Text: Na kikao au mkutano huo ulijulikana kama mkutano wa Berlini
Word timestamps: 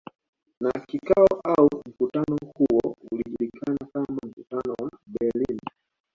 Na 0.61 0.71
kikao 0.71 1.27
au 1.43 1.69
mkutano 1.87 2.37
huo 2.55 2.95
ulijulikana 3.11 3.77
kama 3.93 4.17
mkutano 4.27 4.73
wa 4.81 4.91
Berlini 5.07 5.69